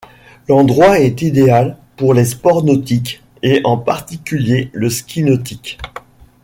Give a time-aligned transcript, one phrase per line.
[0.49, 5.77] L’endroit est idéal pour les sports nautiques et en particulier le ski nautique.